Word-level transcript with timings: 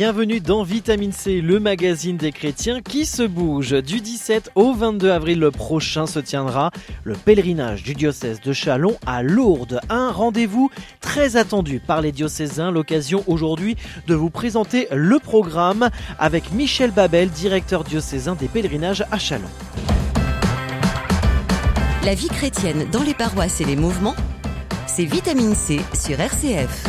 Bienvenue 0.00 0.40
dans 0.40 0.62
Vitamine 0.62 1.12
C, 1.12 1.42
le 1.42 1.60
magazine 1.60 2.16
des 2.16 2.32
chrétiens 2.32 2.80
qui 2.80 3.04
se 3.04 3.22
bouge. 3.22 3.72
Du 3.82 4.00
17 4.00 4.52
au 4.54 4.72
22 4.72 5.10
avril 5.10 5.50
prochain 5.52 6.06
se 6.06 6.18
tiendra 6.18 6.70
le 7.04 7.12
pèlerinage 7.12 7.82
du 7.82 7.92
diocèse 7.92 8.40
de 8.40 8.54
Chalon 8.54 8.96
à 9.04 9.22
Lourdes. 9.22 9.78
Un 9.90 10.10
rendez-vous 10.10 10.70
très 11.02 11.36
attendu 11.36 11.80
par 11.80 12.00
les 12.00 12.12
diocésains. 12.12 12.70
L'occasion 12.70 13.22
aujourd'hui 13.26 13.76
de 14.06 14.14
vous 14.14 14.30
présenter 14.30 14.88
le 14.90 15.18
programme 15.18 15.90
avec 16.18 16.50
Michel 16.50 16.92
Babel, 16.92 17.28
directeur 17.28 17.84
diocésain 17.84 18.36
des 18.36 18.48
pèlerinages 18.48 19.04
à 19.12 19.18
Chalon. 19.18 19.50
La 22.06 22.14
vie 22.14 22.28
chrétienne 22.28 22.88
dans 22.90 23.02
les 23.02 23.12
paroisses 23.12 23.60
et 23.60 23.66
les 23.66 23.76
mouvements, 23.76 24.16
c'est 24.86 25.04
Vitamine 25.04 25.54
C 25.54 25.78
sur 25.92 26.18
RCF. 26.18 26.86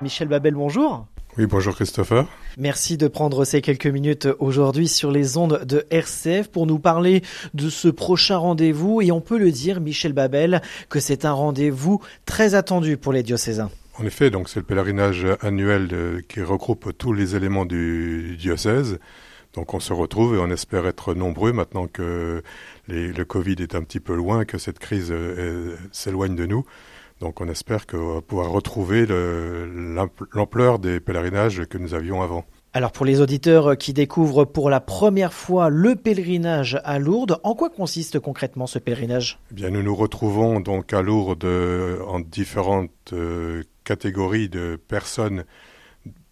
Michel 0.00 0.28
Babel, 0.28 0.54
bonjour. 0.54 1.04
Oui, 1.38 1.44
bonjour 1.46 1.74
Christopher. 1.74 2.26
Merci 2.56 2.96
de 2.96 3.08
prendre 3.08 3.44
ces 3.44 3.60
quelques 3.60 3.86
minutes 3.86 4.26
aujourd'hui 4.38 4.88
sur 4.88 5.10
les 5.10 5.36
ondes 5.36 5.64
de 5.66 5.84
RCF 5.90 6.48
pour 6.48 6.66
nous 6.66 6.78
parler 6.78 7.22
de 7.52 7.68
ce 7.68 7.88
prochain 7.88 8.38
rendez-vous. 8.38 9.02
Et 9.02 9.12
on 9.12 9.20
peut 9.20 9.36
le 9.38 9.50
dire, 9.52 9.80
Michel 9.82 10.14
Babel, 10.14 10.62
que 10.88 10.98
c'est 10.98 11.26
un 11.26 11.32
rendez-vous 11.32 12.00
très 12.24 12.54
attendu 12.54 12.96
pour 12.96 13.12
les 13.12 13.22
diocésains. 13.22 13.70
En 13.98 14.06
effet, 14.06 14.30
donc 14.30 14.48
c'est 14.48 14.60
le 14.60 14.64
pèlerinage 14.66 15.26
annuel 15.42 15.88
de- 15.88 16.22
qui 16.26 16.40
regroupe 16.40 16.96
tous 16.96 17.12
les 17.12 17.36
éléments 17.36 17.66
du 17.66 18.36
diocèse. 18.38 18.98
Donc 19.52 19.74
on 19.74 19.80
se 19.80 19.92
retrouve 19.92 20.34
et 20.36 20.38
on 20.38 20.50
espère 20.50 20.86
être 20.86 21.12
nombreux 21.14 21.52
maintenant 21.52 21.86
que 21.86 22.42
les- 22.88 23.12
le 23.12 23.24
Covid 23.26 23.56
est 23.60 23.74
un 23.74 23.82
petit 23.82 24.00
peu 24.00 24.14
loin, 24.14 24.44
que 24.46 24.56
cette 24.58 24.78
crise 24.78 25.08
euh, 25.10 25.76
s'éloigne 25.92 26.34
de 26.34 26.46
nous. 26.46 26.64
Donc 27.20 27.40
on 27.40 27.48
espère 27.48 27.86
qu'on 27.86 28.14
va 28.14 28.20
pouvoir 28.20 28.50
retrouver 28.50 29.06
le- 29.06 29.66
l'amp- 29.94 30.26
l'ampleur 30.32 30.78
des 30.78 31.00
pèlerinages 31.00 31.64
que 31.66 31.78
nous 31.78 31.94
avions 31.94 32.22
avant. 32.22 32.44
Alors 32.74 32.92
pour 32.92 33.06
les 33.06 33.22
auditeurs 33.22 33.78
qui 33.78 33.94
découvrent 33.94 34.44
pour 34.44 34.68
la 34.68 34.80
première 34.80 35.32
fois 35.32 35.70
le 35.70 35.96
pèlerinage 35.96 36.78
à 36.84 36.98
Lourdes, 36.98 37.40
en 37.42 37.54
quoi 37.54 37.70
consiste 37.70 38.20
concrètement 38.20 38.66
ce 38.66 38.78
pèlerinage? 38.78 39.40
Eh 39.50 39.54
bien, 39.54 39.70
nous 39.70 39.82
nous 39.82 39.94
retrouvons 39.94 40.60
donc 40.60 40.92
à 40.92 41.00
Lourdes 41.00 41.44
euh, 41.44 42.02
en 42.06 42.20
différentes 42.20 42.90
euh, 43.14 43.62
catégories 43.84 44.50
de 44.50 44.76
personnes 44.76 45.44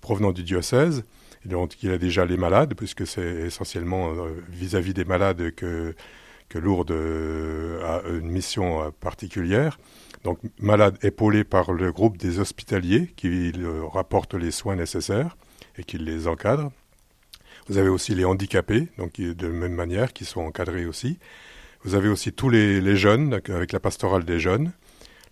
provenant 0.03 0.33
du 0.33 0.43
diocèse. 0.43 1.05
Et 1.47 1.49
donc, 1.49 1.83
il 1.83 1.91
y 1.91 1.93
a 1.93 1.99
déjà 1.99 2.27
les 2.27 2.37
malades, 2.37 2.75
puisque 2.75 3.07
c'est 3.07 3.47
essentiellement 3.47 4.11
euh, 4.11 4.29
vis-à-vis 4.51 4.93
des 4.93 5.07
malades 5.07 5.55
que, 5.55 5.95
que 6.51 6.59
Lourdes 6.59 6.91
euh, 6.91 7.81
a 7.87 8.07
une 8.09 8.31
mission 8.31 8.83
euh, 8.83 8.91
particulière. 9.01 9.79
Donc, 10.25 10.39
malades 10.59 10.99
épaulés 11.03 11.45
par 11.45 11.73
le 11.73 11.93
groupe 11.93 12.17
des 12.17 12.41
hospitaliers 12.41 13.13
qui 13.15 13.53
rapportent 13.93 14.35
les 14.35 14.51
soins 14.51 14.75
nécessaires 14.75 15.37
et 15.77 15.85
qui 15.85 15.99
les 15.99 16.27
encadrent. 16.27 16.73
Vous 17.69 17.79
avez 17.79 17.89
aussi 17.91 18.15
les 18.15 18.25
handicapés, 18.25 18.89
donc 18.99 19.21
de 19.21 19.47
la 19.47 19.53
même 19.53 19.75
manière, 19.75 20.13
qui 20.13 20.25
sont 20.25 20.41
encadrés 20.41 20.87
aussi. 20.87 21.19
Vous 21.83 21.95
avez 21.95 22.09
aussi 22.09 22.33
tous 22.33 22.49
les, 22.49 22.97
jeunes, 22.97 23.35
avec 23.35 23.73
la 23.73 23.81
pastorale 23.81 24.25
des 24.25 24.41
jeunes. 24.41 24.73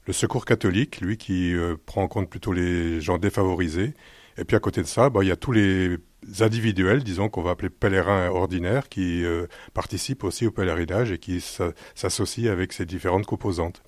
Le 0.06 0.12
secours 0.12 0.44
catholique, 0.44 1.00
lui, 1.00 1.16
qui 1.16 1.54
euh, 1.54 1.76
prend 1.86 2.02
en 2.02 2.08
compte 2.08 2.28
plutôt 2.28 2.52
les 2.52 3.00
gens 3.00 3.18
défavorisés. 3.18 3.94
Et 4.36 4.44
puis 4.44 4.56
à 4.56 4.60
côté 4.60 4.82
de 4.82 4.86
ça, 4.86 5.08
bah, 5.10 5.20
il 5.22 5.28
y 5.28 5.32
a 5.32 5.36
tous 5.36 5.52
les 5.52 5.98
individuels, 6.40 7.04
disons, 7.04 7.28
qu'on 7.28 7.42
va 7.42 7.52
appeler 7.52 7.70
pèlerins 7.70 8.28
ordinaires, 8.28 8.88
qui 8.88 9.24
euh, 9.24 9.46
participent 9.72 10.24
aussi 10.24 10.46
au 10.46 10.50
pèlerinage 10.50 11.12
et 11.12 11.18
qui 11.18 11.40
s'a- 11.40 11.72
s'associent 11.94 12.50
avec 12.50 12.72
ces 12.72 12.84
différentes 12.84 13.26
composantes. 13.26 13.82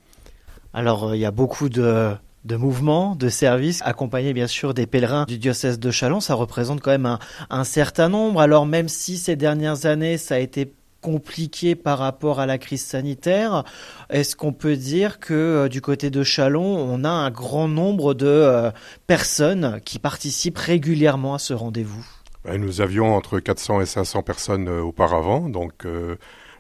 Alors 0.75 1.05
euh, 1.05 1.17
il 1.17 1.21
y 1.21 1.25
a 1.25 1.31
beaucoup 1.31 1.69
de, 1.69 2.17
mouvements, 2.51 3.15
de 3.15 3.29
services, 3.29 3.81
accompagnés 3.85 4.33
bien 4.33 4.49
sûr 4.49 4.75
des 4.75 4.87
pèlerins 4.87 5.25
du 5.25 5.39
diocèse 5.39 5.79
de 5.79 5.91
Chalon. 5.91 6.21
Ça 6.21 6.35
représente 6.35 6.81
quand 6.81 6.91
même 6.91 7.19
un, 7.49 7.65
certain 7.65 8.09
nombre. 8.09 8.41
Alors 8.41 8.67
même 8.67 8.89
si 8.89 9.17
ces 9.17 9.37
dernières 9.37 9.87
années 9.87 10.19
ça 10.19 10.35
a 10.35 10.39
été 10.39 10.75
compliqué 11.01 11.75
par 11.75 11.99
rapport 11.99 12.41
à 12.41 12.47
la 12.47 12.59
crise 12.59 12.85
sanitaire, 12.85 13.63
est-ce 14.11 14.35
qu'on 14.35 14.53
peut 14.53 14.75
dire 14.75 15.21
que 15.21 15.35
euh, 15.35 15.69
du 15.69 15.81
côté 15.81 16.11
de 16.11 16.23
Chalon, 16.25 16.65
on 16.65 17.05
a 17.05 17.11
un 17.11 17.31
grand 17.31 17.69
nombre 17.69 18.15
de 18.15 18.27
euh, 18.27 18.71
personnes 19.07 19.81
qui 19.85 19.99
participent 19.99 20.59
régulièrement 20.59 21.35
à 21.35 21.39
ce 21.39 21.55
rendez-vous? 21.55 22.05
Ben, 22.45 22.61
nous 22.61 22.81
avions 22.81 23.15
entre 23.15 23.39
400 23.39 23.83
et 23.83 23.87
500 23.87 24.23
personnes 24.23 24.69
auparavant, 24.69 25.49
donc 25.49 25.87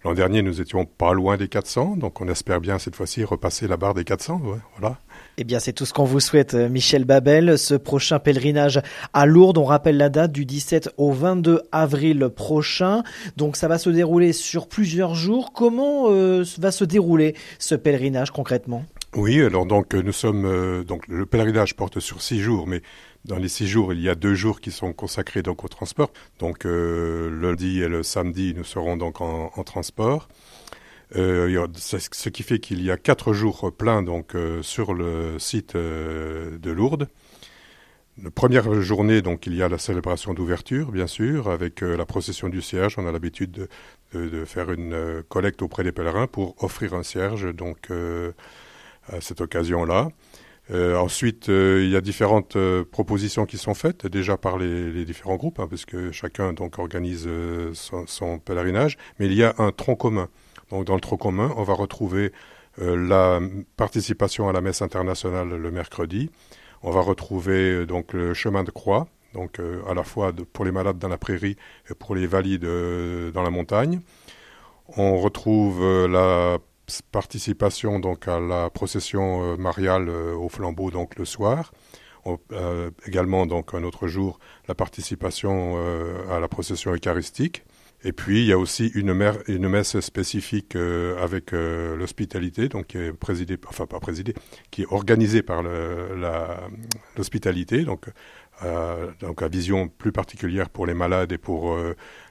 l'an 0.04 0.14
dernier 0.14 0.42
nous 0.42 0.60
étions 0.60 0.84
pas 0.84 1.12
loin 1.12 1.36
des 1.36 1.48
400, 1.48 1.96
donc 1.96 2.20
on 2.20 2.28
espère 2.28 2.60
bien 2.60 2.78
cette 2.78 2.96
fois-ci 2.96 3.24
repasser 3.24 3.66
la 3.66 3.76
barre 3.76 3.94
des 3.94 4.04
400. 4.04 4.40
ouais, 4.44 4.58
voilà. 4.78 4.98
Eh 5.36 5.44
bien, 5.44 5.58
c'est 5.58 5.72
tout 5.72 5.84
ce 5.84 5.92
qu'on 5.92 6.04
vous 6.04 6.20
souhaite, 6.20 6.54
euh, 6.54 6.68
Michel 6.68 7.04
Babel. 7.04 7.58
Ce 7.58 7.74
prochain 7.74 8.20
pèlerinage 8.20 8.80
à 9.12 9.26
Lourdes, 9.26 9.58
on 9.58 9.64
rappelle 9.64 9.96
la 9.96 10.08
date 10.08 10.30
du 10.30 10.44
17 10.44 10.90
au 10.96 11.10
22 11.10 11.62
avril 11.72 12.28
prochain. 12.28 13.02
Donc, 13.36 13.56
ça 13.56 13.66
va 13.66 13.78
se 13.78 13.90
dérouler 13.90 14.32
sur 14.32 14.68
plusieurs 14.68 15.14
jours. 15.14 15.52
Comment 15.52 16.04
euh, 16.10 16.44
va 16.58 16.70
se 16.70 16.84
dérouler 16.84 17.34
ce 17.58 17.74
pèlerinage 17.74 18.30
concrètement? 18.30 18.84
Oui, 19.16 19.40
alors 19.40 19.64
donc 19.64 19.94
euh, 19.94 20.02
nous 20.02 20.12
sommes 20.12 20.44
euh, 20.44 20.82
donc 20.82 21.06
le 21.06 21.24
pèlerinage 21.24 21.76
porte 21.76 22.00
sur 22.00 22.20
six 22.20 22.40
jours, 22.40 22.66
mais 22.66 22.82
dans 23.24 23.36
les 23.36 23.46
six 23.48 23.68
jours 23.68 23.92
il 23.92 24.00
y 24.00 24.08
a 24.08 24.16
deux 24.16 24.34
jours 24.34 24.60
qui 24.60 24.72
sont 24.72 24.92
consacrés 24.92 25.42
donc 25.42 25.62
au 25.62 25.68
transport. 25.68 26.12
Donc 26.40 26.66
euh, 26.66 27.30
lundi 27.30 27.80
et 27.80 27.88
le 27.88 28.02
samedi 28.02 28.54
nous 28.56 28.64
serons 28.64 28.96
donc 28.96 29.20
en, 29.20 29.50
transport. 29.64 30.28
Ce 31.12 32.28
qui 32.28 32.42
fait 32.42 32.58
qu'il 32.58 32.82
y 32.82 32.90
a 32.90 32.96
quatre 32.96 33.32
jours 33.32 33.70
pleins 33.72 34.02
donc 34.02 34.34
sur 34.62 34.94
le 34.94 35.38
site 35.38 35.76
de 35.76 36.70
Lourdes. 36.70 37.08
La 38.22 38.30
première 38.30 38.80
journée, 38.80 39.22
donc, 39.22 39.46
il 39.46 39.54
y 39.54 39.62
a 39.62 39.68
la 39.68 39.78
célébration 39.78 40.34
d'ouverture, 40.34 40.92
bien 40.92 41.08
sûr, 41.08 41.50
avec 41.50 41.80
la 41.80 42.06
procession 42.06 42.48
du 42.48 42.62
cierge. 42.62 42.94
On 42.96 43.06
a 43.08 43.12
l'habitude 43.12 43.68
de, 44.12 44.44
faire 44.44 44.70
une 44.70 45.22
collecte 45.28 45.62
auprès 45.62 45.82
des 45.82 45.92
pèlerins 45.92 46.28
pour 46.28 46.54
offrir 46.62 46.94
un 46.94 47.02
cierge, 47.02 47.52
donc, 47.54 47.90
à 49.08 49.20
cette 49.20 49.40
occasion-là. 49.40 50.08
Euh, 50.70 50.96
ensuite, 50.96 51.50
euh, 51.50 51.82
il 51.84 51.90
y 51.90 51.96
a 51.96 52.00
différentes 52.00 52.56
euh, 52.56 52.84
propositions 52.84 53.44
qui 53.44 53.58
sont 53.58 53.74
faites 53.74 54.06
déjà 54.06 54.38
par 54.38 54.56
les, 54.56 55.04
différents 55.04 55.36
groupes, 55.36 55.60
hein, 55.60 55.68
parce 55.68 55.84
chacun 56.12 56.54
donc 56.54 56.78
organise 56.78 57.28
son, 57.74 58.38
pèlerinage. 58.38 58.96
Mais 59.18 59.26
il 59.26 59.34
y 59.34 59.44
a 59.44 59.54
un 59.58 59.72
tronc 59.72 59.96
commun. 59.96 60.28
Donc, 60.70 60.86
dans 60.86 60.94
le 60.94 61.00
tronc 61.00 61.18
commun, 61.18 61.52
on 61.56 61.62
va 61.62 61.74
retrouver 61.74 62.32
la 62.78 63.40
participation 63.76 64.48
à 64.48 64.52
la 64.52 64.60
messe 64.60 64.82
internationale 64.82 65.48
le 65.48 65.70
mercredi. 65.70 66.30
On 66.82 66.90
va 66.90 67.00
retrouver 67.00 67.86
donc 67.86 68.12
le 68.12 68.34
chemin 68.34 68.64
de 68.64 68.70
croix, 68.70 69.06
donc 69.32 69.60
à 69.88 69.94
la 69.94 70.02
fois 70.02 70.32
pour 70.52 70.64
les 70.64 70.72
malades 70.72 70.98
dans 70.98 71.08
la 71.08 71.18
prairie 71.18 71.56
et 71.88 71.94
pour 71.94 72.16
les 72.16 72.26
valides 72.26 72.66
dans 73.32 73.42
la 73.42 73.50
montagne. 73.50 74.00
On 74.96 75.18
retrouve 75.18 76.06
la 76.06 76.58
participation 77.10 78.00
donc 78.00 78.28
à 78.28 78.40
la 78.40 78.70
procession 78.70 79.42
euh, 79.42 79.56
mariale 79.56 80.08
euh, 80.08 80.34
au 80.34 80.48
flambeau 80.48 80.90
donc 80.90 81.16
le 81.18 81.24
soir. 81.24 81.72
Euh, 82.52 82.90
également 83.06 83.44
donc 83.44 83.74
un 83.74 83.84
autre 83.84 84.08
jour 84.08 84.38
la 84.66 84.74
participation 84.74 85.76
à 86.30 86.40
la 86.40 86.48
procession 86.48 86.92
eucharistique. 86.94 87.64
Et 88.02 88.12
puis 88.12 88.40
il 88.42 88.46
y 88.46 88.52
a 88.52 88.58
aussi 88.58 88.90
une, 88.94 89.12
mer- 89.12 89.42
une 89.46 89.68
messe 89.68 90.00
spécifique 90.00 90.76
avec 90.76 91.52
l'hospitalité, 91.52 92.68
donc 92.68 92.86
qui 92.88 92.98
est 92.98 93.12
présidée, 93.12 93.58
enfin 93.66 93.86
pas 93.86 94.00
présidée, 94.00 94.34
qui 94.70 94.82
est 94.82 94.86
organisée 94.90 95.42
par 95.42 95.62
l'hospitalité, 97.16 97.84
donc, 97.84 98.10
donc 99.20 99.42
à 99.42 99.48
vision 99.48 99.88
plus 99.88 100.12
particulière 100.12 100.68
pour 100.68 100.86
les 100.86 100.94
malades 100.94 101.32
et 101.32 101.38
pour 101.38 101.76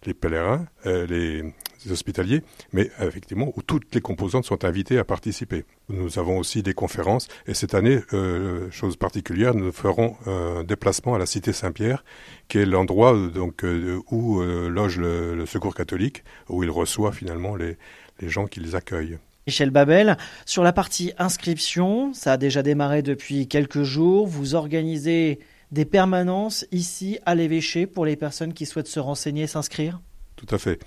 les 0.06 0.14
pèlerins, 0.14 0.68
les 0.86 1.44
hospitaliers, 1.92 2.42
mais 2.72 2.90
effectivement 3.02 3.52
où 3.56 3.62
toutes 3.62 3.94
les 3.94 4.02
composantes 4.02 4.46
sont 4.46 4.66
invitées 4.66 4.98
à 4.98 5.04
participer. 5.04 5.66
Nous 5.90 6.20
avons 6.20 6.38
aussi 6.38 6.64
des 6.64 6.74
conférences 6.74 7.28
et 7.48 7.54
cette 7.54 7.74
année, 7.74 8.00
euh, 8.14 8.70
chose 8.72 8.96
particulière, 8.96 9.54
nous 9.56 9.72
ferons 9.72 10.16
un 10.26 10.64
déplacement 10.64 11.16
à 11.16 11.20
la 11.20 11.26
cité 11.26 11.54
Saint-Pierre, 11.54 12.04
qui 12.48 12.58
est 12.60 12.66
l'endroit 12.66 13.16
euh, 13.16 13.30
donc 13.30 13.64
euh, 13.64 14.00
où 14.12 14.42
loge 14.42 14.98
le, 14.98 15.36
le 15.36 15.46
Secours 15.46 15.76
catholique, 15.76 16.24
où 16.50 16.64
il 16.64 16.70
reçoit 16.70 17.12
finalement 17.12 17.56
les, 17.56 17.78
les 18.20 18.30
gens 18.30 18.48
qui 18.48 18.60
les 18.60 18.76
accueillent. 18.76 19.18
Michel 19.46 19.72
Babel, 19.72 20.18
sur 20.46 20.64
la 20.64 20.72
partie 20.72 21.12
inscription, 21.18 22.14
ça 22.14 22.34
a 22.34 22.38
déjà 22.38 22.64
démarré 22.64 23.02
depuis 23.02 23.48
quelques 23.48 23.84
jours. 23.84 24.26
Vous 24.26 24.56
organisez 24.56 25.40
des 25.72 25.86
permanences 25.86 26.66
ici 26.72 27.20
à 27.26 27.36
l'évêché 27.36 27.86
pour 27.86 28.06
les 28.06 28.16
personnes 28.16 28.54
qui 28.54 28.66
souhaitent 28.66 28.88
se 28.88 29.00
renseigner 29.00 29.44
et 29.44 29.48
s'inscrire? 29.48 30.00
Tout 30.36 30.48
à 30.50 30.58
fait. 30.58 30.80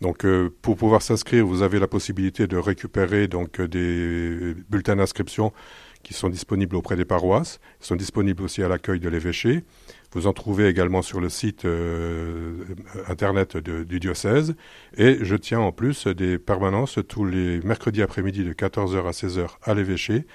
Donc, 0.00 0.24
euh, 0.24 0.50
pour 0.62 0.76
pouvoir 0.76 1.02
s'inscrire, 1.02 1.46
vous 1.46 1.62
avez 1.62 1.78
la 1.78 1.88
possibilité 1.88 2.46
de 2.46 2.56
récupérer 2.56 3.28
donc 3.28 3.60
euh, 3.60 3.68
des 3.68 4.54
bulletins 4.70 4.96
d'inscription 4.96 5.52
qui 6.02 6.14
sont 6.14 6.28
disponibles 6.28 6.76
auprès 6.76 6.96
des 6.96 7.04
paroisses, 7.04 7.60
ils 7.80 7.86
sont 7.86 7.96
disponibles 7.96 8.42
aussi 8.42 8.62
à 8.62 8.68
l'accueil 8.68 9.00
de 9.00 9.08
l'évêché. 9.08 9.64
Vous 10.12 10.26
en 10.26 10.32
trouvez 10.32 10.68
également 10.68 11.00
sur 11.00 11.20
le 11.20 11.28
site 11.28 11.64
euh, 11.64 12.64
internet 13.08 13.56
du 13.56 14.00
diocèse. 14.00 14.54
Et 14.96 15.18
je 15.22 15.36
tiens 15.36 15.60
en 15.60 15.72
plus 15.72 16.06
des 16.06 16.38
permanences 16.38 16.98
tous 17.08 17.24
les 17.24 17.60
mercredis 17.60 18.02
après-midi 18.02 18.44
de 18.44 18.52
14h 18.52 19.06
à 19.06 19.12
16h 19.12 19.46
à 19.62 19.74
l'évêché 19.74 20.26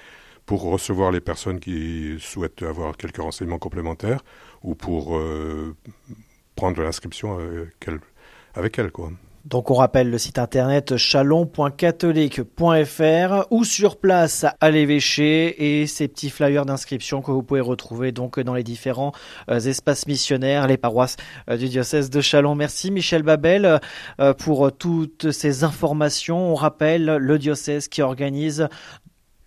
pour 0.46 0.62
recevoir 0.62 1.12
les 1.12 1.20
personnes 1.20 1.60
qui 1.60 2.16
souhaitent 2.18 2.62
avoir 2.62 2.96
quelques 2.96 3.18
renseignements 3.18 3.58
complémentaires 3.58 4.24
ou 4.62 4.74
pour 4.74 5.16
euh, 5.16 5.76
prendre 6.56 6.82
l'inscription 6.82 7.38
avec 8.54 8.78
elle. 8.78 8.90
Quoi. 8.90 9.10
Donc 9.48 9.70
on 9.70 9.74
rappelle 9.74 10.10
le 10.10 10.18
site 10.18 10.38
internet 10.38 10.98
chalon.catholique.fr 10.98 13.46
ou 13.50 13.64
sur 13.64 13.96
place 13.96 14.44
à 14.60 14.70
l'évêché 14.70 15.80
et 15.80 15.86
ces 15.86 16.06
petits 16.06 16.28
flyers 16.28 16.66
d'inscription 16.66 17.22
que 17.22 17.30
vous 17.30 17.42
pouvez 17.42 17.62
retrouver 17.62 18.12
donc 18.12 18.38
dans 18.40 18.52
les 18.52 18.62
différents 18.62 19.12
euh, 19.50 19.58
espaces 19.58 20.06
missionnaires, 20.06 20.66
les 20.66 20.76
paroisses 20.76 21.16
euh, 21.48 21.56
du 21.56 21.70
diocèse 21.70 22.10
de 22.10 22.20
Chalon. 22.20 22.56
Merci 22.56 22.90
Michel 22.90 23.22
Babel 23.22 23.80
euh, 24.20 24.34
pour 24.34 24.70
toutes 24.76 25.30
ces 25.30 25.64
informations. 25.64 26.52
On 26.52 26.54
rappelle 26.54 27.06
le 27.06 27.38
diocèse 27.38 27.88
qui 27.88 28.02
organise 28.02 28.68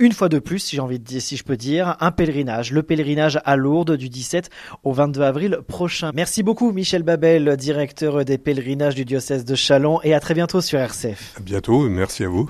une 0.02 0.12
fois 0.14 0.30
de 0.30 0.40
plus, 0.40 0.60
si 0.60 0.76
j'ai 0.76 0.82
envie 0.82 1.00
de 1.00 1.04
dire, 1.04 1.22
si 1.22 1.38
je 1.38 1.44
peux 1.44 1.56
dire, 1.56 1.96
un 2.00 2.12
pèlerinage, 2.12 2.72
le 2.72 2.82
pèlerinage 2.82 3.40
à 3.46 3.56
Lourdes 3.56 3.96
du 3.96 4.10
17 4.10 4.50
au 4.84 4.92
22 4.92 5.22
avril 5.22 5.60
prochain. 5.68 6.12
Merci 6.16 6.42
beaucoup 6.42 6.72
Michel 6.72 7.04
Babel, 7.04 7.56
directeur 7.56 8.26
des 8.26 8.40
pèlerinages 8.40 8.96
du 8.96 9.06
diocèse 9.06 9.46
de 9.46 9.54
Chalon 9.54 10.00
et 10.04 10.16
à 10.16 10.20
très 10.20 10.34
bientôt 10.34 10.60
sur 10.60 10.80
RCF. 10.80 11.36
À 11.38 11.42
bientôt, 11.42 11.88
merci 11.88 12.24
à 12.24 12.30
vous. 12.30 12.50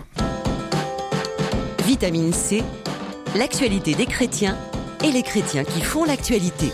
Vitamine 1.86 2.32
C, 2.32 2.64
l'actualité 3.36 3.96
des 3.96 4.06
chrétiens 4.06 4.58
et 5.04 5.12
les 5.12 5.24
chrétiens 5.24 5.66
qui 5.66 5.82
font 5.82 6.06
l'actualité. 6.06 6.72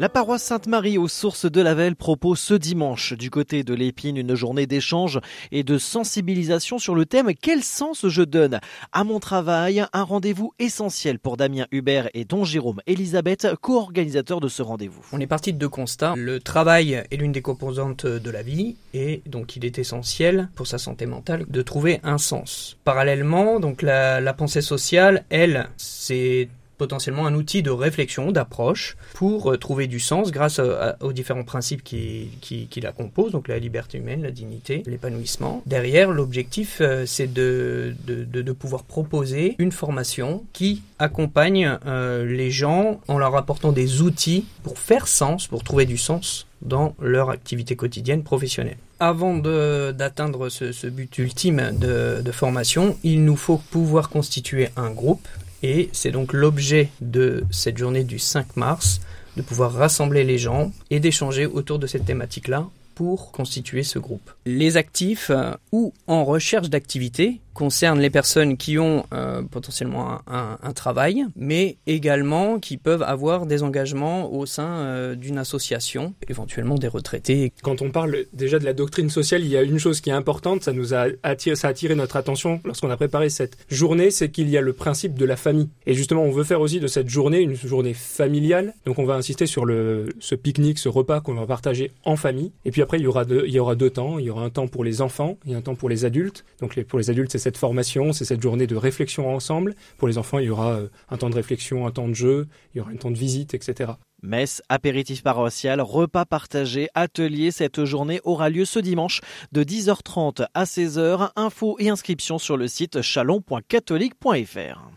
La 0.00 0.08
paroisse 0.08 0.44
Sainte-Marie 0.44 0.96
aux 0.96 1.08
sources 1.08 1.50
de 1.50 1.60
la 1.60 1.74
Velle 1.74 1.96
propose 1.96 2.38
ce 2.38 2.54
dimanche 2.54 3.14
du 3.14 3.30
côté 3.30 3.64
de 3.64 3.74
l'Épine 3.74 4.16
une 4.16 4.36
journée 4.36 4.68
d'échange 4.68 5.18
et 5.50 5.64
de 5.64 5.76
sensibilisation 5.76 6.78
sur 6.78 6.94
le 6.94 7.04
thème 7.04 7.32
Quel 7.34 7.64
sens 7.64 8.06
je 8.06 8.22
donne? 8.22 8.60
À 8.92 9.02
mon 9.02 9.18
travail 9.18 9.84
Un 9.92 10.04
rendez-vous 10.04 10.52
essentiel 10.60 11.18
pour 11.18 11.36
Damien 11.36 11.66
Hubert 11.72 12.10
et 12.14 12.24
Don 12.24 12.44
Jérôme 12.44 12.80
Elisabeth, 12.86 13.48
co-organisateurs 13.60 14.38
de 14.38 14.46
ce 14.46 14.62
rendez-vous. 14.62 15.04
On 15.10 15.18
est 15.18 15.26
parti 15.26 15.52
de 15.52 15.58
deux 15.58 15.68
constats. 15.68 16.14
Le 16.16 16.38
travail 16.38 17.02
est 17.10 17.16
l'une 17.16 17.32
des 17.32 17.42
composantes 17.42 18.06
de 18.06 18.30
la 18.30 18.44
vie 18.44 18.76
et 18.94 19.22
donc 19.26 19.56
il 19.56 19.64
est 19.64 19.80
essentiel 19.80 20.48
pour 20.54 20.68
sa 20.68 20.78
santé 20.78 21.06
mentale 21.06 21.44
de 21.48 21.60
trouver 21.60 21.98
un 22.04 22.18
sens. 22.18 22.78
Parallèlement, 22.84 23.58
donc 23.58 23.82
la, 23.82 24.20
la 24.20 24.32
pensée 24.32 24.62
sociale, 24.62 25.24
elle, 25.28 25.68
c'est 25.76 26.48
potentiellement 26.78 27.26
un 27.26 27.34
outil 27.34 27.62
de 27.62 27.70
réflexion, 27.70 28.32
d'approche, 28.32 28.96
pour 29.14 29.52
euh, 29.52 29.56
trouver 29.58 29.86
du 29.86 30.00
sens 30.00 30.30
grâce 30.30 30.60
aux 31.00 31.12
différents 31.12 31.44
principes 31.44 31.82
qui, 31.82 32.30
qui, 32.40 32.80
la 32.80 32.92
composent, 32.92 33.32
donc 33.32 33.48
la 33.48 33.58
liberté 33.58 33.98
humaine, 33.98 34.22
la 34.22 34.30
dignité, 34.30 34.82
l'épanouissement. 34.86 35.62
Derrière, 35.66 36.10
l'objectif, 36.10 36.78
euh, 36.80 37.04
c'est 37.04 37.26
de, 37.32 37.94
de, 38.06 38.24
de, 38.24 38.52
pouvoir 38.52 38.84
proposer 38.84 39.56
une 39.58 39.72
formation 39.72 40.44
qui 40.52 40.82
accompagne 40.98 41.78
euh, 41.86 42.24
les 42.24 42.50
gens 42.50 43.00
en 43.08 43.18
leur 43.18 43.34
apportant 43.36 43.72
des 43.72 44.00
outils 44.00 44.46
pour 44.62 44.78
faire 44.78 45.08
sens, 45.08 45.48
pour 45.48 45.64
trouver 45.64 45.84
du 45.84 45.98
sens 45.98 46.46
dans 46.62 46.94
leur 47.00 47.30
activité 47.30 47.76
quotidienne 47.76 48.22
professionnelle. 48.22 48.78
Avant 49.00 49.36
d'atteindre 49.36 50.48
ce, 50.48 50.86
but 50.88 51.18
ultime 51.18 51.72
de 51.78 52.32
formation, 52.32 52.96
il 53.04 53.24
nous 53.24 53.36
faut 53.36 53.58
pouvoir 53.58 54.08
constituer 54.08 54.70
un 54.76 54.90
groupe 54.90 55.28
et 55.62 55.90
c'est 55.92 56.10
donc 56.10 56.32
l'objet 56.32 56.90
de 57.00 57.44
cette 57.50 57.78
journée 57.78 58.04
du 58.04 58.18
5 58.18 58.56
mars, 58.56 59.00
de 59.36 59.42
pouvoir 59.42 59.72
rassembler 59.72 60.24
les 60.24 60.38
gens 60.38 60.72
et 60.90 61.00
d'échanger 61.00 61.46
autour 61.46 61.78
de 61.78 61.86
cette 61.86 62.04
thématique-là 62.04 62.66
pour 62.94 63.30
constituer 63.30 63.84
ce 63.84 64.00
groupe. 64.00 64.32
Les 64.44 64.76
actifs 64.76 65.30
euh, 65.30 65.52
ou 65.70 65.92
en 66.08 66.24
recherche 66.24 66.68
d'activité 66.68 67.40
concerne 67.58 67.98
les 67.98 68.08
personnes 68.08 68.56
qui 68.56 68.78
ont 68.78 69.04
euh, 69.12 69.42
potentiellement 69.42 70.20
un, 70.28 70.72
travail, 70.74 71.24
mais 71.34 71.76
également 71.88 72.60
qui 72.60 72.76
peuvent 72.76 73.02
avoir 73.02 73.46
des 73.46 73.64
engagements 73.64 74.32
au 74.32 74.46
sein 74.46 74.68
euh, 74.68 75.16
d'une 75.16 75.38
association, 75.38 76.14
éventuellement 76.28 76.76
des 76.76 76.86
retraités. 76.86 77.52
Quand 77.62 77.82
on 77.82 77.90
parle 77.90 78.26
déjà 78.32 78.60
de 78.60 78.64
la 78.64 78.74
doctrine 78.74 79.10
sociale, 79.10 79.42
il 79.42 79.48
y 79.48 79.56
a 79.56 79.62
une 79.62 79.80
chose 79.80 80.00
qui 80.00 80.10
est 80.10 80.12
importante, 80.12 80.62
ça 80.62 80.72
nous 80.72 80.94
a 80.94 81.06
attiré, 81.24 81.56
ça 81.56 81.66
a 81.66 81.70
attiré 81.72 81.96
notre 81.96 82.14
attention 82.14 82.60
lorsqu'on 82.64 82.90
a 82.90 82.96
préparé 82.96 83.28
cette 83.28 83.56
journée, 83.68 84.12
c'est 84.12 84.30
qu'il 84.30 84.48
y 84.48 84.56
a 84.56 84.60
le 84.60 84.72
principe 84.72 85.14
de 85.14 85.24
la 85.24 85.34
famille. 85.34 85.68
Et 85.84 85.94
justement, 85.94 86.22
on 86.22 86.30
veut 86.30 86.44
faire 86.44 86.60
aussi 86.60 86.78
de 86.78 86.86
cette 86.86 87.08
journée 87.08 87.40
une 87.40 87.56
journée 87.56 87.94
familiale. 87.94 88.74
Donc 88.86 89.00
on 89.00 89.04
va 89.04 89.14
insister 89.14 89.46
sur 89.46 89.64
le, 89.64 90.10
ce 90.20 90.36
pique-nique, 90.36 90.78
ce 90.78 90.88
repas 90.88 91.20
qu'on 91.20 91.34
va 91.34 91.46
partager 91.46 91.90
en 92.04 92.14
famille. 92.14 92.52
Et 92.64 92.70
puis 92.70 92.82
après, 92.82 92.98
il 92.98 93.02
y 93.02 93.08
aura 93.08 93.24
deux, 93.24 93.42
il 93.48 93.52
y 93.52 93.58
aura 93.58 93.74
deux 93.74 93.90
temps. 93.90 94.20
Il 94.20 94.26
y 94.26 94.30
aura 94.30 94.44
un 94.44 94.50
temps 94.50 94.68
pour 94.68 94.84
les 94.84 95.02
enfants 95.02 95.38
et 95.44 95.56
un 95.56 95.60
temps 95.60 95.74
pour 95.74 95.88
les 95.88 96.04
adultes. 96.04 96.44
Donc 96.60 96.80
pour 96.84 97.00
les 97.00 97.10
adultes, 97.10 97.32
c'est 97.32 97.47
cette 97.48 97.56
formation, 97.56 98.12
c'est 98.12 98.26
cette 98.26 98.42
journée 98.42 98.66
de 98.66 98.76
réflexion 98.76 99.34
ensemble. 99.34 99.74
Pour 99.96 100.06
les 100.06 100.18
enfants, 100.18 100.38
il 100.38 100.44
y 100.44 100.50
aura 100.50 100.72
euh, 100.72 100.88
un 101.08 101.16
temps 101.16 101.30
de 101.30 101.34
réflexion, 101.34 101.86
un 101.86 101.90
temps 101.90 102.06
de 102.06 102.12
jeu, 102.12 102.46
il 102.74 102.78
y 102.78 102.80
aura 102.82 102.90
un 102.90 102.96
temps 102.96 103.10
de 103.10 103.16
visite, 103.16 103.54
etc. 103.54 103.92
Messe, 104.22 104.60
apéritif 104.68 105.22
paroissial, 105.22 105.80
repas 105.80 106.26
partagé, 106.26 106.88
atelier. 106.94 107.50
Cette 107.50 107.86
journée 107.86 108.20
aura 108.24 108.50
lieu 108.50 108.66
ce 108.66 108.80
dimanche 108.80 109.22
de 109.52 109.64
10h30 109.64 110.44
à 110.52 110.64
16h. 110.64 111.30
Infos 111.36 111.76
et 111.78 111.88
inscriptions 111.88 112.36
sur 112.36 112.58
le 112.58 112.68
site 112.68 113.00
chalon.catholique.fr. 113.00 114.90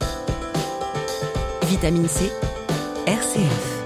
Vitamine 1.69 2.09
C, 2.09 2.29
RCF. 3.07 3.80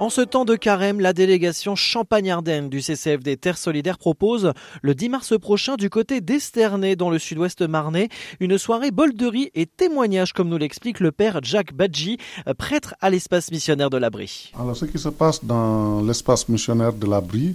En 0.00 0.08
ce 0.08 0.22
temps 0.22 0.46
de 0.46 0.56
carême, 0.56 0.98
la 0.98 1.12
délégation 1.12 1.76
Champagne-Ardenne 1.76 2.70
du 2.70 2.80
CCFD 2.80 3.36
Terre 3.36 3.58
Solidaire 3.58 3.98
propose 3.98 4.54
le 4.80 4.94
10 4.94 5.10
mars 5.10 5.38
prochain 5.38 5.76
du 5.76 5.90
côté 5.90 6.22
d'Esternay 6.22 6.96
dans 6.96 7.10
le 7.10 7.18
sud-ouest 7.18 7.60
marnais 7.60 8.08
une 8.40 8.56
soirée 8.56 8.92
bolderie 8.92 9.50
et 9.54 9.66
témoignage 9.66 10.32
comme 10.32 10.48
nous 10.48 10.56
l'explique 10.56 11.00
le 11.00 11.12
père 11.12 11.40
Jacques 11.42 11.74
Badji, 11.74 12.16
prêtre 12.56 12.94
à 13.02 13.10
l'espace 13.10 13.50
missionnaire 13.50 13.90
de 13.90 13.98
l'Abri. 13.98 14.50
Alors 14.58 14.74
ce 14.74 14.86
qui 14.86 14.98
se 14.98 15.10
passe 15.10 15.44
dans 15.44 16.00
l'espace 16.00 16.48
missionnaire 16.48 16.94
de 16.94 17.06
l'Abri, 17.06 17.54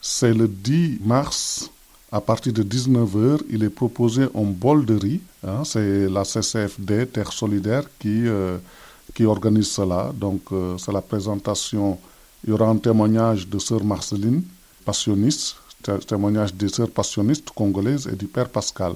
c'est 0.00 0.32
le 0.32 0.48
10 0.48 1.00
mars 1.04 1.70
à 2.10 2.22
partir 2.22 2.54
de 2.54 2.62
19h, 2.62 3.40
il 3.50 3.64
est 3.64 3.70
proposé 3.70 4.28
en 4.32 4.44
bolderie. 4.44 5.20
Hein, 5.46 5.64
c'est 5.64 6.08
la 6.08 6.24
CCFD 6.24 7.06
Terre 7.06 7.32
Solidaire 7.32 7.84
qui 7.98 8.26
euh, 8.26 8.56
qui 9.14 9.24
organise 9.24 9.70
cela. 9.70 10.12
Donc, 10.14 10.40
euh, 10.52 10.76
c'est 10.78 10.92
la 10.92 11.02
présentation. 11.02 11.98
Il 12.44 12.50
y 12.50 12.52
aura 12.52 12.66
un 12.66 12.76
témoignage 12.76 13.48
de 13.48 13.58
sœur 13.58 13.84
Marceline, 13.84 14.42
passionniste, 14.84 15.56
témoignage 16.06 16.54
des 16.54 16.68
sœurs 16.68 16.90
passionnistes 16.90 17.50
congolaises 17.50 18.08
et 18.12 18.16
du 18.16 18.26
père 18.26 18.48
Pascal. 18.48 18.94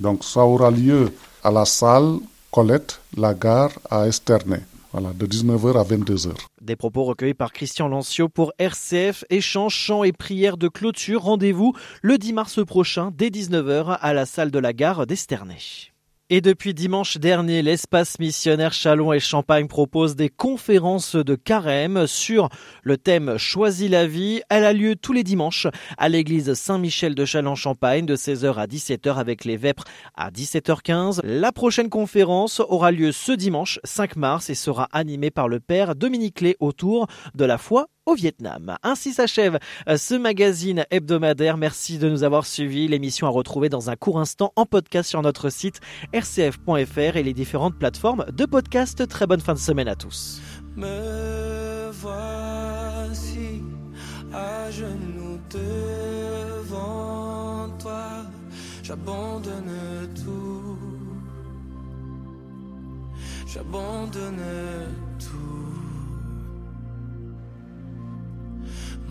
Donc, 0.00 0.24
ça 0.24 0.40
aura 0.40 0.70
lieu 0.70 1.12
à 1.44 1.50
la 1.50 1.64
salle 1.64 2.18
Colette, 2.50 3.00
la 3.16 3.34
gare 3.34 3.72
à 3.90 4.06
Esternay. 4.06 4.60
Voilà, 4.92 5.14
de 5.14 5.26
19h 5.26 5.78
à 5.78 5.84
22h. 5.84 6.34
Des 6.60 6.76
propos 6.76 7.04
recueillis 7.04 7.32
par 7.32 7.50
Christian 7.50 7.88
Lancio 7.88 8.28
pour 8.28 8.52
RCF, 8.58 9.24
échange, 9.30 9.74
chants 9.74 10.04
et 10.04 10.12
prières 10.12 10.58
de 10.58 10.68
clôture. 10.68 11.22
Rendez-vous 11.22 11.74
le 12.02 12.18
10 12.18 12.34
mars 12.34 12.64
prochain 12.66 13.10
dès 13.16 13.30
19h 13.30 13.96
à 13.98 14.12
la 14.12 14.26
salle 14.26 14.50
de 14.50 14.58
la 14.58 14.74
gare 14.74 15.06
d'Esternay. 15.06 15.91
Et 16.34 16.40
depuis 16.40 16.72
dimanche 16.72 17.18
dernier, 17.18 17.60
l'espace 17.60 18.18
missionnaire 18.18 18.72
Chalon 18.72 19.12
et 19.12 19.20
Champagne 19.20 19.66
propose 19.66 20.16
des 20.16 20.30
conférences 20.30 21.14
de 21.14 21.34
carême 21.34 22.06
sur 22.06 22.48
le 22.82 22.96
thème 22.96 23.36
Choisis 23.36 23.90
la 23.90 24.06
vie. 24.06 24.40
Elle 24.48 24.64
a 24.64 24.72
lieu 24.72 24.96
tous 24.96 25.12
les 25.12 25.24
dimanches 25.24 25.66
à 25.98 26.08
l'église 26.08 26.54
Saint-Michel 26.54 27.14
de 27.14 27.26
Chalon-Champagne 27.26 28.06
de 28.06 28.16
16h 28.16 28.54
à 28.54 28.66
17h 28.66 29.16
avec 29.16 29.44
les 29.44 29.58
Vêpres 29.58 29.84
à 30.14 30.30
17h15. 30.30 31.20
La 31.22 31.52
prochaine 31.52 31.90
conférence 31.90 32.60
aura 32.60 32.92
lieu 32.92 33.12
ce 33.12 33.32
dimanche 33.32 33.78
5 33.84 34.16
mars 34.16 34.48
et 34.48 34.54
sera 34.54 34.88
animée 34.90 35.30
par 35.30 35.48
le 35.48 35.60
père 35.60 35.94
Dominique 35.94 36.40
Lé 36.40 36.56
autour 36.60 37.08
de 37.34 37.44
la 37.44 37.58
foi 37.58 37.88
au 38.06 38.14
Vietnam. 38.14 38.76
Ainsi 38.82 39.12
s'achève 39.12 39.58
euh, 39.88 39.96
ce 39.96 40.14
magazine 40.14 40.84
hebdomadaire. 40.90 41.56
Merci 41.56 41.98
de 41.98 42.08
nous 42.08 42.24
avoir 42.24 42.46
suivis. 42.46 42.88
L'émission 42.88 43.26
à 43.26 43.30
retrouver 43.30 43.68
dans 43.68 43.90
un 43.90 43.96
court 43.96 44.18
instant 44.18 44.52
en 44.56 44.66
podcast 44.66 45.08
sur 45.08 45.22
notre 45.22 45.50
site 45.50 45.80
rcf.fr 46.14 47.16
et 47.16 47.22
les 47.22 47.34
différentes 47.34 47.78
plateformes 47.78 48.26
de 48.32 48.44
podcast. 48.44 49.06
Très 49.08 49.26
bonne 49.26 49.40
fin 49.40 49.54
de 49.54 49.58
semaine 49.58 49.88
à 49.88 49.96
tous. 49.96 50.40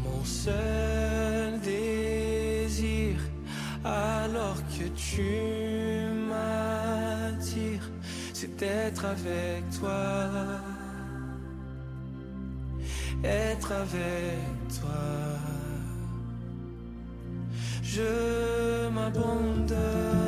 Mon 0.04 0.24
seul 0.26 1.60
désir, 1.62 3.18
alors 3.84 4.58
que 4.70 4.88
tu 4.96 5.32
m'attires, 6.30 7.90
c'est 8.34 8.56
d'être 8.58 9.06
avec 9.06 9.64
toi. 9.80 10.30
Être 13.24 13.72
avec 13.72 14.80
toi. 14.80 15.02
Je 17.84 18.90
m'abandonne. 18.90 20.21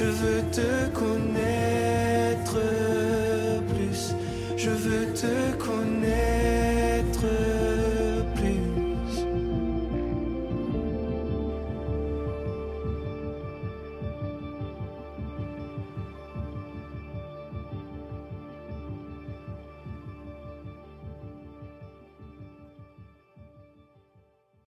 Je 0.00 0.06
veux 0.06 0.42
te 0.50 0.88
connaître 0.98 2.56
plus. 3.68 4.14
Je 4.56 4.70
veux 4.70 5.12
te 5.12 5.52
connaître. 5.58 6.59